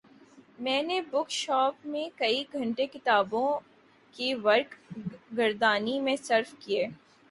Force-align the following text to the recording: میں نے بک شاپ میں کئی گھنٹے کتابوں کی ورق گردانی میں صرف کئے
میں 0.59 0.81
نے 0.83 0.99
بک 1.11 1.29
شاپ 1.31 1.85
میں 1.85 2.07
کئی 2.15 2.43
گھنٹے 2.53 2.87
کتابوں 2.87 3.47
کی 4.15 4.33
ورق 4.35 4.75
گردانی 5.37 5.99
میں 5.99 6.15
صرف 6.23 6.55
کئے 6.59 6.85